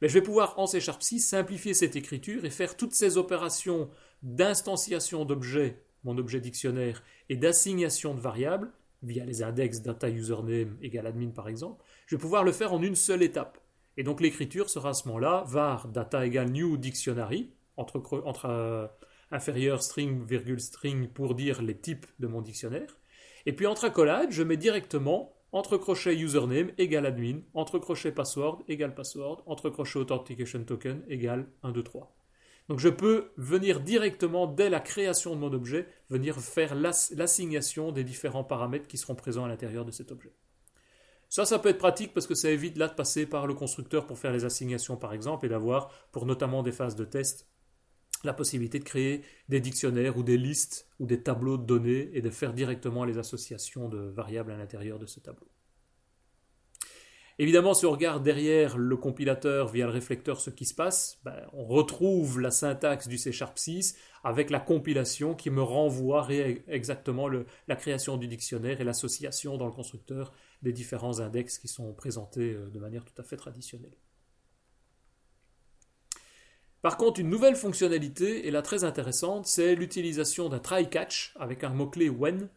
Mais 0.00 0.08
je 0.08 0.14
vais 0.14 0.22
pouvoir 0.22 0.58
en 0.58 0.66
C 0.66 0.80
Sharp 0.80 1.02
6 1.02 1.20
simplifier 1.20 1.74
cette 1.74 1.96
écriture 1.96 2.44
et 2.44 2.50
faire 2.50 2.76
toutes 2.76 2.94
ces 2.94 3.16
opérations 3.16 3.90
d'instanciation 4.22 5.24
d'objets 5.24 5.83
mon 6.04 6.16
objet 6.18 6.40
dictionnaire 6.40 7.02
et 7.28 7.36
d'assignation 7.36 8.14
de 8.14 8.20
variables, 8.20 8.70
via 9.02 9.24
les 9.24 9.42
index 9.42 9.82
data 9.82 10.08
username 10.08 10.76
égale 10.82 11.06
admin 11.06 11.30
par 11.30 11.48
exemple, 11.48 11.82
je 12.06 12.16
vais 12.16 12.20
pouvoir 12.20 12.44
le 12.44 12.52
faire 12.52 12.72
en 12.72 12.82
une 12.82 12.94
seule 12.94 13.22
étape. 13.22 13.58
Et 13.96 14.02
donc 14.02 14.20
l'écriture 14.20 14.70
sera 14.70 14.90
à 14.90 14.94
ce 14.94 15.06
moment-là 15.08 15.44
var 15.46 15.88
data 15.88 16.24
égale 16.26 16.50
new 16.50 16.76
dictionary, 16.76 17.50
entre, 17.76 18.02
entre 18.24 18.46
euh, 18.46 18.86
inférieur 19.30 19.82
string, 19.82 20.24
virgule 20.24 20.60
string 20.60 21.08
pour 21.08 21.34
dire 21.34 21.62
les 21.62 21.76
types 21.76 22.06
de 22.18 22.26
mon 22.26 22.40
dictionnaire. 22.40 22.98
Et 23.46 23.52
puis 23.52 23.66
entre 23.66 23.84
accolades, 23.84 24.30
je 24.30 24.42
mets 24.42 24.56
directement 24.56 25.34
entre 25.52 25.76
crochet 25.76 26.16
username 26.16 26.72
égale 26.78 27.06
admin, 27.06 27.40
entre 27.54 27.78
crochet 27.78 28.10
password 28.10 28.64
égale 28.66 28.94
password, 28.94 29.42
entre 29.46 29.70
crochet 29.70 29.98
authentication 29.98 30.64
token 30.64 31.02
égale 31.08 31.46
1, 31.62 31.70
2, 31.70 31.82
3. 31.82 32.12
Donc 32.68 32.78
je 32.78 32.88
peux 32.88 33.30
venir 33.36 33.80
directement, 33.80 34.46
dès 34.46 34.70
la 34.70 34.80
création 34.80 35.34
de 35.34 35.40
mon 35.40 35.52
objet, 35.52 35.86
venir 36.08 36.40
faire 36.40 36.74
l'assignation 36.74 37.92
des 37.92 38.04
différents 38.04 38.44
paramètres 38.44 38.86
qui 38.86 38.96
seront 38.96 39.14
présents 39.14 39.44
à 39.44 39.48
l'intérieur 39.48 39.84
de 39.84 39.90
cet 39.90 40.12
objet. 40.12 40.32
Ça, 41.28 41.44
ça 41.44 41.58
peut 41.58 41.68
être 41.68 41.78
pratique 41.78 42.14
parce 42.14 42.26
que 42.26 42.34
ça 42.34 42.50
évite 42.50 42.78
là 42.78 42.88
de 42.88 42.94
passer 42.94 43.26
par 43.26 43.46
le 43.46 43.54
constructeur 43.54 44.06
pour 44.06 44.18
faire 44.18 44.32
les 44.32 44.44
assignations 44.44 44.96
par 44.96 45.12
exemple 45.12 45.44
et 45.44 45.48
d'avoir, 45.48 45.90
pour 46.12 46.26
notamment 46.26 46.62
des 46.62 46.72
phases 46.72 46.96
de 46.96 47.04
test, 47.04 47.48
la 48.22 48.32
possibilité 48.32 48.78
de 48.78 48.84
créer 48.84 49.22
des 49.48 49.60
dictionnaires 49.60 50.16
ou 50.16 50.22
des 50.22 50.38
listes 50.38 50.88
ou 50.98 51.06
des 51.06 51.22
tableaux 51.22 51.58
de 51.58 51.64
données 51.64 52.10
et 52.14 52.22
de 52.22 52.30
faire 52.30 52.54
directement 52.54 53.04
les 53.04 53.18
associations 53.18 53.88
de 53.88 53.98
variables 53.98 54.52
à 54.52 54.56
l'intérieur 54.56 54.98
de 54.98 55.06
ce 55.06 55.20
tableau. 55.20 55.46
Évidemment, 57.40 57.74
si 57.74 57.84
on 57.84 57.90
regarde 57.90 58.22
derrière 58.22 58.78
le 58.78 58.96
compilateur 58.96 59.68
via 59.68 59.86
le 59.86 59.92
réflecteur 59.92 60.40
ce 60.40 60.50
qui 60.50 60.64
se 60.64 60.74
passe, 60.74 61.18
ben, 61.24 61.34
on 61.52 61.64
retrouve 61.64 62.38
la 62.40 62.52
syntaxe 62.52 63.08
du 63.08 63.18
C 63.18 63.32
Sharp 63.32 63.58
6 63.58 63.96
avec 64.22 64.50
la 64.50 64.60
compilation 64.60 65.34
qui 65.34 65.50
me 65.50 65.62
renvoie 65.62 66.28
exactement 66.68 67.28
la 67.28 67.76
création 67.76 68.16
du 68.16 68.28
dictionnaire 68.28 68.80
et 68.80 68.84
l'association 68.84 69.56
dans 69.56 69.66
le 69.66 69.72
constructeur 69.72 70.32
des 70.62 70.72
différents 70.72 71.18
index 71.18 71.58
qui 71.58 71.66
sont 71.66 71.92
présentés 71.92 72.52
euh, 72.52 72.70
de 72.70 72.78
manière 72.78 73.04
tout 73.04 73.20
à 73.20 73.24
fait 73.24 73.36
traditionnelle. 73.36 73.96
Par 76.82 76.96
contre, 76.96 77.18
une 77.18 77.30
nouvelle 77.30 77.56
fonctionnalité, 77.56 78.46
et 78.46 78.50
là 78.50 78.62
très 78.62 78.84
intéressante, 78.84 79.46
c'est 79.46 79.74
l'utilisation 79.74 80.48
d'un 80.48 80.58
try 80.58 80.88
catch 80.88 81.34
avec 81.40 81.64
un 81.64 81.70
mot-clé 81.70 82.10
when 82.10 82.48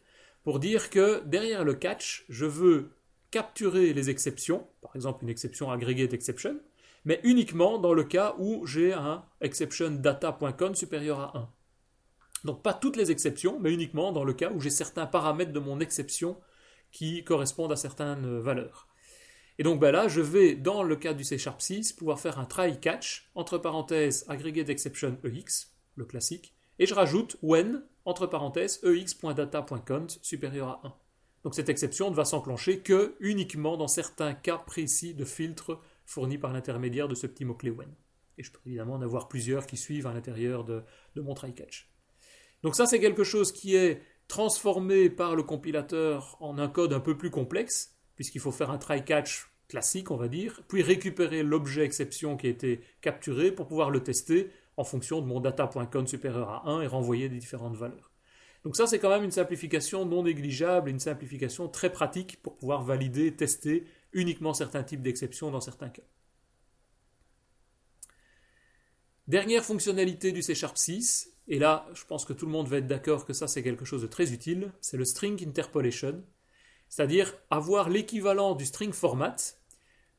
pour 0.44 0.60
dire 0.60 0.90
que 0.90 1.22
derrière 1.24 1.64
le 1.64 1.74
catch, 1.74 2.24
je 2.28 2.44
veux 2.44 2.90
capturer 3.30 3.92
les 3.92 4.10
exceptions, 4.10 4.66
par 4.82 4.94
exemple 4.96 5.24
une 5.24 5.30
exception 5.30 5.70
aggregate 5.70 6.12
exception, 6.12 6.60
mais 7.04 7.20
uniquement 7.22 7.78
dans 7.78 7.94
le 7.94 8.04
cas 8.04 8.34
où 8.38 8.66
j'ai 8.66 8.92
un 8.92 9.24
exception 9.40 9.90
data.con 9.90 10.74
supérieur 10.74 11.20
à 11.20 11.38
1. 11.38 11.48
Donc 12.44 12.62
pas 12.62 12.74
toutes 12.74 12.96
les 12.96 13.10
exceptions, 13.10 13.58
mais 13.60 13.72
uniquement 13.72 14.12
dans 14.12 14.24
le 14.24 14.32
cas 14.32 14.50
où 14.50 14.60
j'ai 14.60 14.70
certains 14.70 15.06
paramètres 15.06 15.52
de 15.52 15.58
mon 15.58 15.80
exception 15.80 16.38
qui 16.92 17.24
correspondent 17.24 17.72
à 17.72 17.76
certaines 17.76 18.38
valeurs. 18.38 18.88
Et 19.58 19.64
donc 19.64 19.80
ben 19.80 19.90
là, 19.90 20.06
je 20.06 20.20
vais, 20.20 20.54
dans 20.54 20.82
le 20.82 20.96
cas 20.96 21.14
du 21.14 21.24
C 21.24 21.36
Sharp 21.36 21.60
6, 21.60 21.92
pouvoir 21.94 22.20
faire 22.20 22.38
un 22.38 22.44
try 22.44 22.78
catch, 22.78 23.30
entre 23.34 23.58
parenthèses, 23.58 24.24
aggregate 24.28 24.68
exception 24.68 25.18
EX, 25.24 25.74
le 25.96 26.04
classique, 26.04 26.54
et 26.78 26.86
je 26.86 26.94
rajoute 26.94 27.36
when, 27.42 27.82
entre 28.04 28.26
parenthèses, 28.26 28.80
ex.data.count 28.84 30.06
supérieur 30.22 30.68
à 30.68 30.86
1. 30.86 30.94
Donc 31.44 31.54
cette 31.54 31.68
exception 31.68 32.10
ne 32.10 32.16
va 32.16 32.24
s'enclencher 32.24 32.80
que 32.80 33.16
uniquement 33.20 33.76
dans 33.76 33.88
certains 33.88 34.34
cas 34.34 34.58
précis 34.58 35.14
de 35.14 35.24
filtres 35.24 35.80
fournis 36.04 36.38
par 36.38 36.52
l'intermédiaire 36.52 37.08
de 37.08 37.14
ce 37.14 37.26
petit 37.26 37.44
mot-clé 37.44 37.70
when. 37.70 37.94
Et 38.38 38.42
je 38.42 38.52
peux 38.52 38.60
évidemment 38.66 38.94
en 38.94 39.02
avoir 39.02 39.28
plusieurs 39.28 39.66
qui 39.66 39.76
suivent 39.76 40.06
à 40.06 40.12
l'intérieur 40.12 40.64
de, 40.64 40.82
mon 41.16 41.34
try 41.34 41.52
catch. 41.52 41.90
Donc 42.62 42.76
ça, 42.76 42.86
c'est 42.86 43.00
quelque 43.00 43.24
chose 43.24 43.52
qui 43.52 43.76
est 43.76 44.00
transformé 44.26 45.10
par 45.10 45.36
le 45.36 45.42
compilateur 45.42 46.36
en 46.40 46.58
un 46.58 46.68
code 46.68 46.92
un 46.92 47.00
peu 47.00 47.16
plus 47.16 47.30
complexe, 47.30 47.96
puisqu'il 48.14 48.40
faut 48.40 48.52
faire 48.52 48.70
un 48.70 48.78
try-catch 48.78 49.50
classique, 49.68 50.10
on 50.10 50.16
va 50.16 50.28
dire, 50.28 50.62
puis 50.68 50.82
récupérer 50.82 51.42
l'objet 51.42 51.84
exception 51.84 52.36
qui 52.36 52.46
a 52.46 52.50
été 52.50 52.80
capturé 53.00 53.52
pour 53.52 53.66
pouvoir 53.68 53.90
le 53.90 54.02
tester 54.02 54.50
en 54.76 54.84
fonction 54.84 55.20
de 55.20 55.26
mon 55.26 55.40
data.count 55.40 56.06
supérieur 56.06 56.48
à 56.48 56.68
1 56.68 56.82
et 56.82 56.86
renvoyer 56.86 57.28
des 57.28 57.38
différentes 57.38 57.76
valeurs. 57.76 58.07
Donc 58.64 58.76
ça, 58.76 58.86
c'est 58.86 58.98
quand 58.98 59.10
même 59.10 59.24
une 59.24 59.30
simplification 59.30 60.04
non 60.04 60.24
négligeable, 60.24 60.90
une 60.90 60.98
simplification 60.98 61.68
très 61.68 61.90
pratique 61.90 62.42
pour 62.42 62.56
pouvoir 62.56 62.82
valider, 62.82 63.34
tester 63.34 63.86
uniquement 64.12 64.54
certains 64.54 64.82
types 64.82 65.02
d'exceptions 65.02 65.50
dans 65.50 65.60
certains 65.60 65.88
cas. 65.88 66.02
Dernière 69.26 69.64
fonctionnalité 69.64 70.32
du 70.32 70.42
C 70.42 70.54
Sharp 70.54 70.76
6, 70.76 71.34
et 71.48 71.58
là, 71.58 71.86
je 71.94 72.04
pense 72.04 72.24
que 72.24 72.32
tout 72.32 72.46
le 72.46 72.52
monde 72.52 72.68
va 72.68 72.78
être 72.78 72.86
d'accord 72.86 73.24
que 73.24 73.32
ça, 73.32 73.46
c'est 73.46 73.62
quelque 73.62 73.84
chose 73.84 74.02
de 74.02 74.06
très 74.06 74.32
utile, 74.32 74.72
c'est 74.80 74.96
le 74.96 75.04
string 75.04 75.46
interpolation 75.46 76.24
c'est-à-dire 76.88 77.34
avoir 77.50 77.88
l'équivalent 77.88 78.54
du 78.54 78.64
string 78.64 78.92
format. 78.92 79.36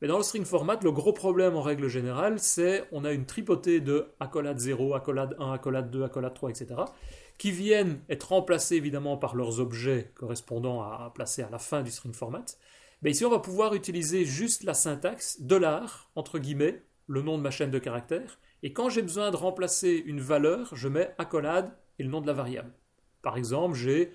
Mais 0.01 0.07
dans 0.07 0.17
le 0.17 0.23
string 0.23 0.45
format, 0.45 0.79
le 0.81 0.91
gros 0.91 1.11
problème 1.11 1.55
en 1.55 1.61
règle 1.61 1.87
générale, 1.89 2.39
c'est 2.39 2.87
on 2.91 3.03
a 3.03 3.11
une 3.11 3.25
tripotée 3.25 3.81
de 3.81 4.07
accolade 4.19 4.57
0, 4.57 4.93
accolade 4.93 5.35
1, 5.39 5.51
accolade 5.51 5.91
2, 5.91 6.03
accolade 6.03 6.33
3, 6.33 6.51
etc., 6.51 6.67
qui 7.39 7.51
viennent 7.51 8.01
être 8.09 8.29
remplacés 8.29 8.75
évidemment 8.75 9.17
par 9.17 9.33
leurs 9.33 9.59
objets 9.59 10.11
correspondant 10.13 10.83
à, 10.83 11.11
placer 11.15 11.41
à 11.41 11.49
la 11.49 11.57
fin 11.57 11.81
du 11.81 11.89
string 11.89 12.13
format. 12.13 12.45
Mais 13.01 13.11
ici, 13.11 13.25
on 13.25 13.31
va 13.31 13.39
pouvoir 13.39 13.73
utiliser 13.73 14.25
juste 14.25 14.63
la 14.63 14.73
syntaxe 14.75 15.41
dollar, 15.41 16.11
entre 16.15 16.37
guillemets, 16.37 16.83
le 17.07 17.21
nom 17.21 17.37
de 17.37 17.41
ma 17.41 17.49
chaîne 17.49 17.71
de 17.71 17.79
caractères, 17.79 18.39
et 18.61 18.73
quand 18.73 18.89
j'ai 18.89 19.01
besoin 19.01 19.31
de 19.31 19.37
remplacer 19.37 20.03
une 20.05 20.19
valeur, 20.19 20.75
je 20.75 20.89
mets 20.89 21.15
accolade 21.17 21.71
et 21.97 22.03
le 22.03 22.09
nom 22.09 22.19
de 22.19 22.27
la 22.27 22.33
variable. 22.33 22.73
Par 23.21 23.37
exemple, 23.37 23.75
j'ai 23.75 24.11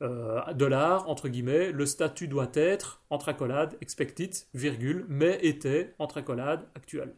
euh, 0.00 0.40
dollar, 0.54 1.08
entre 1.10 1.28
guillemets, 1.28 1.72
le 1.72 1.84
statut 1.84 2.28
doit 2.28 2.52
être, 2.54 3.02
entre 3.10 3.28
accolades, 3.28 3.76
expected, 3.80 4.32
virgule, 4.54 5.04
mais 5.08 5.38
était, 5.42 5.94
entre 5.98 6.18
accolades, 6.18 6.68
actuel. 6.76 7.12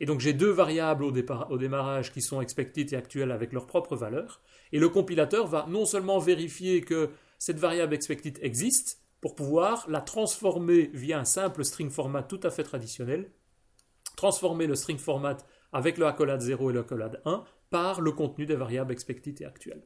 Et 0.00 0.06
donc 0.06 0.20
j'ai 0.20 0.32
deux 0.32 0.50
variables 0.50 1.04
au, 1.04 1.10
démarrage 1.10 2.12
qui 2.12 2.22
sont 2.22 2.40
expected 2.40 2.92
et 2.92 2.96
actuel 2.96 3.32
avec 3.32 3.52
leur 3.52 3.66
propre 3.66 3.96
valeur, 3.96 4.40
et 4.72 4.78
le 4.78 4.88
compilateur 4.88 5.46
va 5.46 5.66
non 5.68 5.84
seulement 5.84 6.18
vérifier 6.18 6.82
que 6.82 7.10
cette 7.38 7.58
variable 7.58 7.94
expected 7.94 8.38
existe, 8.42 9.02
pour 9.20 9.34
pouvoir 9.34 9.84
la 9.88 10.00
transformer 10.00 10.90
via 10.94 11.18
un 11.18 11.24
simple 11.24 11.64
string 11.64 11.90
format 11.90 12.22
tout 12.22 12.40
à 12.44 12.50
fait 12.50 12.62
traditionnel, 12.62 13.30
transformer 14.16 14.66
le 14.66 14.76
string 14.76 14.98
format 14.98 15.38
avec 15.72 15.98
le 15.98 16.06
accolade 16.06 16.40
0 16.40 16.70
et 16.70 16.72
le 16.72 16.80
accolade 16.80 17.20
1 17.24 17.44
par 17.70 18.00
le 18.00 18.12
contenu 18.12 18.46
des 18.46 18.54
variables 18.54 18.92
expected 18.92 19.40
et 19.40 19.44
actuelles. 19.44 19.82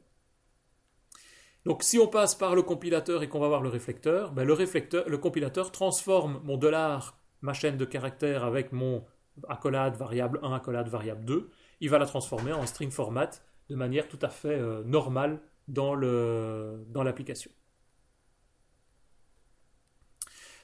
Donc 1.65 1.81
si 1.83 1.97
on 1.97 2.07
passe 2.07 2.35
par 2.35 2.55
le 2.55 2.61
compilateur 2.61 3.23
et 3.23 3.29
qu'on 3.29 3.39
va 3.39 3.47
voir 3.47 3.61
le 3.61 3.69
réflecteur, 3.69 4.31
ben, 4.33 4.43
le, 4.43 4.53
réflecteur 4.53 5.07
le 5.07 5.17
compilateur 5.17 5.71
transforme 5.71 6.41
mon 6.43 6.57
dollar, 6.57 7.17
ma 7.41 7.53
chaîne 7.53 7.77
de 7.77 7.85
caractères 7.85 8.43
avec 8.43 8.71
mon 8.71 9.05
accolade 9.47 9.95
variable 9.95 10.39
1, 10.43 10.53
accolade 10.53 10.87
variable 10.87 11.25
2, 11.25 11.49
il 11.81 11.89
va 11.89 11.99
la 11.99 12.05
transformer 12.05 12.53
en 12.53 12.65
string 12.65 12.91
format 12.91 13.29
de 13.69 13.75
manière 13.75 14.07
tout 14.07 14.19
à 14.21 14.29
fait 14.29 14.59
euh, 14.59 14.83
normale 14.83 15.39
dans 15.67 15.95
l'application. 15.95 17.51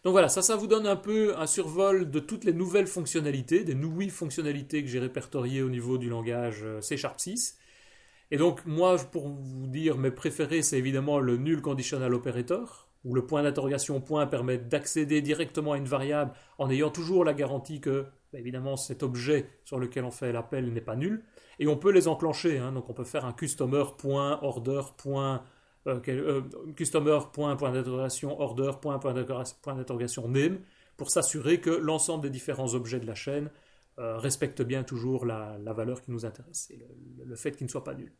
Donc 0.03 0.13
voilà, 0.13 0.29
ça, 0.29 0.41
ça 0.41 0.55
vous 0.55 0.67
donne 0.67 0.88
un 0.88 0.95
peu 0.95 1.38
un 1.38 1.45
survol 1.45 2.09
de 2.09 2.19
toutes 2.19 2.45
les 2.45 2.53
nouvelles 2.53 2.88
fonctionnalités, 2.88 3.65
des 3.65 3.75
nouvelles 3.75 4.11
fonctionnalités 4.11 4.81
que 4.81 4.89
j'ai 4.89 4.99
répertoriées 4.99 5.61
au 5.61 5.69
niveau 5.69 5.97
du 5.97 6.09
langage 6.09 6.61
euh, 6.63 6.79
C 6.79 6.95
Sharp 6.95 7.19
6. 7.19 7.57
Et 8.31 8.38
donc, 8.38 8.65
moi, 8.65 8.95
pour 9.11 9.27
vous 9.27 9.67
dire, 9.67 9.97
mes 9.97 10.11
préférés, 10.11 10.61
c'est 10.61 10.77
évidemment 10.77 11.19
le 11.19 11.35
null 11.35 11.61
conditional 11.61 12.13
operator, 12.13 12.88
où 13.03 13.13
le 13.13 13.25
point 13.25 13.43
d'interrogation 13.43 13.99
point 13.99 14.25
permet 14.27 14.57
d'accéder 14.57 15.21
directement 15.21 15.73
à 15.73 15.77
une 15.77 15.88
variable 15.88 16.31
en 16.59 16.69
ayant 16.69 16.91
toujours 16.91 17.25
la 17.25 17.33
garantie 17.33 17.81
que, 17.81 18.05
évidemment, 18.33 18.77
cet 18.77 19.03
objet 19.03 19.48
sur 19.65 19.79
lequel 19.79 20.03
on 20.03 20.12
fait 20.12 20.31
l'appel 20.31 20.71
n'est 20.71 20.81
pas 20.81 20.95
nul. 20.95 21.24
Et 21.59 21.67
on 21.67 21.77
peut 21.77 21.91
les 21.91 22.07
enclencher, 22.07 22.57
hein. 22.57 22.71
donc 22.71 22.89
on 22.89 22.93
peut 22.93 23.03
faire 23.03 23.25
un 23.25 23.33
customer 23.33 23.83
point 23.98 24.39
order 24.41 24.81
point 24.98 25.43
euh, 25.88 26.00
euh, 26.07 26.41
name 30.27 30.59
pour 30.98 31.09
s'assurer 31.09 31.62
que 31.62 31.69
l'ensemble 31.69 32.24
des 32.24 32.29
différents 32.29 32.74
objets 32.74 33.00
de 33.00 33.05
la 33.05 33.15
chaîne 33.15 33.50
euh, 33.98 34.17
respecte 34.17 34.62
bien 34.62 34.83
toujours 34.83 35.25
la, 35.25 35.57
valeur 35.74 36.01
qui 36.01 36.12
nous 36.12 36.25
intéresse, 36.25 36.69
et 36.71 36.79
le, 37.25 37.36
fait 37.36 37.53
qu'il 37.55 37.65
ne 37.65 37.71
soit 37.71 37.83
pas 37.83 37.93
nul. 37.93 38.12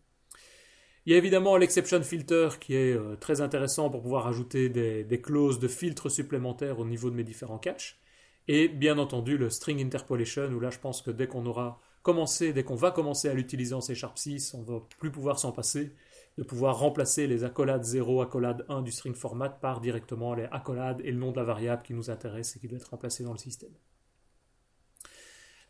Il 1.06 1.12
y 1.12 1.16
a 1.16 1.18
évidemment 1.18 1.58
l'exception 1.58 2.02
filter 2.02 2.50
qui 2.60 2.76
est 2.76 2.98
très 3.20 3.42
intéressant 3.42 3.90
pour 3.90 4.02
pouvoir 4.02 4.28
ajouter 4.28 4.70
des, 4.70 5.22
clauses 5.22 5.60
de 5.60 5.68
filtre 5.68 6.10
supplémentaires 6.10 6.80
au 6.80 6.86
niveau 6.86 7.10
de 7.10 7.16
mes 7.16 7.24
différents 7.24 7.58
catchs. 7.58 7.99
Et 8.52 8.68
bien 8.68 8.98
entendu 8.98 9.38
le 9.38 9.52
string 9.52 9.80
interpolation 9.80 10.48
où 10.48 10.60
là 10.60 10.72
je 10.72 10.80
pense 10.80 11.04
que 11.04 11.12
dès 11.12 11.28
qu'on 11.28 11.46
aura 11.46 11.80
commencé, 12.02 12.52
dès 12.52 12.64
qu'on 12.64 12.74
va 12.74 12.90
commencer 12.90 13.30
à 13.30 13.36
l'utiliser 13.36 13.76
en 13.76 13.82
C 13.82 13.94
Sharp 13.94 14.18
6, 14.18 14.56
on 14.56 14.62
ne 14.62 14.66
va 14.66 14.82
plus 14.98 15.12
pouvoir 15.12 15.38
s'en 15.38 15.52
passer, 15.52 15.94
de 16.36 16.42
pouvoir 16.42 16.80
remplacer 16.80 17.28
les 17.28 17.44
accolades 17.44 17.84
0, 17.84 18.22
accolade 18.22 18.66
1 18.68 18.82
du 18.82 18.92
string 18.92 19.14
format 19.14 19.50
par 19.50 19.82
directement 19.82 20.34
les 20.34 20.46
accolades 20.46 21.00
et 21.04 21.12
le 21.12 21.20
nom 21.20 21.32
de 21.32 21.38
la 21.38 21.44
variable 21.44 21.84
qui 21.84 21.94
nous 21.94 22.10
intéresse 22.10 22.56
et 22.56 22.60
qui 22.60 22.68
doit 22.68 22.80
être 22.80 22.90
remplacé 22.90 23.24
dans 23.24 23.34
le 23.34 23.38
système. 23.38 23.70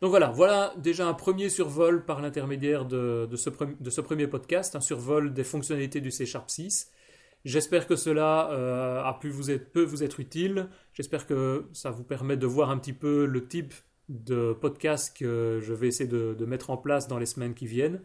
Donc 0.00 0.08
voilà, 0.08 0.30
voilà 0.30 0.72
déjà 0.78 1.06
un 1.06 1.12
premier 1.12 1.50
survol 1.50 2.06
par 2.06 2.22
l'intermédiaire 2.22 2.86
de, 2.86 3.28
ce, 3.36 4.00
premier 4.00 4.26
podcast, 4.26 4.74
un 4.74 4.80
survol 4.80 5.34
des 5.34 5.44
fonctionnalités 5.44 6.00
du 6.00 6.10
C 6.10 6.24
Sharp 6.24 6.48
6. 6.48 6.90
J'espère 7.44 7.86
que 7.86 7.96
cela 7.96 8.50
euh, 8.52 9.02
a 9.02 9.14
pu 9.20 9.30
vous 9.30 9.56
peut 9.72 9.84
vous 9.84 10.02
être 10.02 10.20
utile. 10.20 10.68
J'espère 10.92 11.26
que 11.26 11.66
ça 11.72 11.90
vous 11.90 12.04
permet 12.04 12.36
de 12.36 12.46
voir 12.46 12.70
un 12.70 12.78
petit 12.78 12.92
peu 12.92 13.24
le 13.24 13.46
type 13.46 13.74
de 14.08 14.52
podcast 14.52 15.16
que 15.16 15.60
je 15.62 15.72
vais 15.72 15.88
essayer 15.88 16.08
de, 16.08 16.34
de 16.34 16.44
mettre 16.44 16.70
en 16.70 16.76
place 16.76 17.08
dans 17.08 17.18
les 17.18 17.26
semaines 17.26 17.54
qui 17.54 17.66
viennent. 17.66 18.02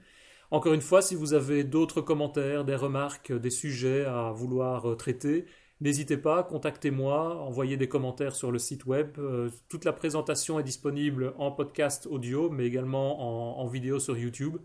Encore 0.51 0.73
une 0.73 0.81
fois, 0.81 1.01
si 1.01 1.15
vous 1.15 1.33
avez 1.33 1.63
d'autres 1.63 2.01
commentaires, 2.01 2.63
des 2.65 2.75
remarques, 2.75 3.33
des 3.33 3.49
sujets 3.49 4.05
à 4.05 4.31
vouloir 4.31 4.91
euh, 4.91 4.95
traiter, 4.95 5.45
N'hésitez 5.81 6.15
pas, 6.15 6.41
contactez-moi, 6.43 7.41
envoyez 7.41 7.75
des 7.75 7.89
commentaires 7.89 8.33
sur 8.33 8.49
le 8.49 8.59
site 8.59 8.85
web. 8.85 9.17
Euh, 9.17 9.49
toute 9.67 9.83
la 9.83 9.91
présentation 9.91 10.57
est 10.57 10.63
disponible 10.63 11.33
en 11.37 11.51
podcast 11.51 12.07
audio, 12.09 12.49
mais 12.49 12.65
également 12.65 13.59
en, 13.59 13.67
vidéo 13.67 13.99
sur 13.99 14.17
YouTube. 14.17 14.57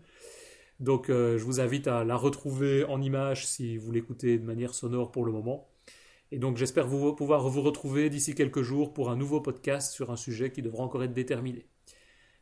Donc 0.81 1.09
euh, 1.09 1.37
je 1.37 1.45
vous 1.45 1.61
invite 1.61 1.87
à 1.87 2.03
la 2.03 2.17
retrouver 2.17 2.83
en 2.85 3.01
image 3.01 3.45
si 3.45 3.77
vous 3.77 3.91
l'écoutez 3.91 4.39
de 4.39 4.43
manière 4.43 4.73
sonore 4.73 5.11
pour 5.11 5.23
le 5.23 5.31
moment. 5.31 5.69
Et 6.31 6.39
donc 6.39 6.57
j'espère 6.57 6.87
pouvoir 6.87 7.47
vous 7.47 7.61
retrouver 7.61 8.09
d'ici 8.09 8.33
quelques 8.33 8.63
jours 8.63 8.91
pour 8.91 9.11
un 9.11 9.15
nouveau 9.15 9.41
podcast 9.41 9.93
sur 9.93 10.11
un 10.11 10.15
sujet 10.15 10.51
qui 10.51 10.63
devra 10.63 10.83
encore 10.83 11.03
être 11.03 11.13
déterminé. 11.13 11.67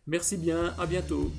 Merci 0.08 0.38
bien, 0.38 0.74
à 0.80 0.86
bientôt. 0.86 1.32